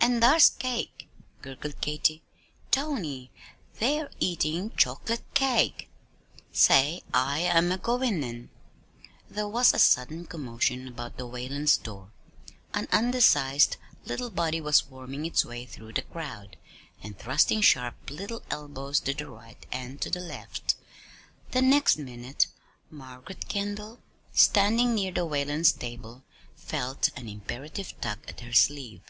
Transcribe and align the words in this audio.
"An' 0.00 0.20
thar's 0.20 0.50
cake," 0.50 1.08
gurgled 1.42 1.80
Katy. 1.80 2.24
"Tony, 2.72 3.30
they're 3.78 4.10
eatin' 4.18 4.70
choc'late 4.70 5.22
cake. 5.34 5.88
Say, 6.52 7.02
I 7.14 7.38
am 7.40 7.70
a 7.70 7.78
goin' 7.78 8.24
in!" 8.24 8.50
There 9.30 9.46
was 9.46 9.72
a 9.72 9.78
sudden 9.78 10.26
commotion 10.26 10.88
about 10.88 11.16
the 11.16 11.28
Whalens' 11.28 11.76
door. 11.76 12.10
An 12.74 12.88
undersized 12.90 13.76
little 14.04 14.30
body 14.30 14.60
was 14.60 14.90
worming 14.90 15.24
its 15.26 15.44
way 15.44 15.64
through 15.64 15.92
the 15.92 16.02
crowd, 16.02 16.56
and 17.00 17.16
thrusting 17.16 17.60
sharp 17.60 18.10
little 18.10 18.42
elbows 18.50 18.98
to 19.00 19.14
the 19.14 19.28
right 19.28 19.64
and 19.70 20.00
to 20.00 20.10
the 20.10 20.18
left. 20.20 20.74
The 21.52 21.62
next 21.62 21.98
minute, 21.98 22.48
Margaret 22.90 23.48
Kendall, 23.48 24.00
standing 24.32 24.96
near 24.96 25.12
the 25.12 25.24
Whalens' 25.26 25.70
table, 25.78 26.24
felt 26.56 27.10
an 27.14 27.28
imperative 27.28 27.94
tug 28.00 28.18
at 28.26 28.40
her 28.40 28.52
sleeve. 28.52 29.02